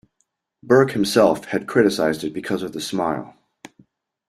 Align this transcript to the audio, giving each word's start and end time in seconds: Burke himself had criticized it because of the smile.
Burke 0.63 0.93
himself 0.93 1.45
had 1.45 1.67
criticized 1.67 2.23
it 2.23 2.33
because 2.33 2.63
of 2.63 2.73
the 2.73 2.81
smile. 2.81 3.35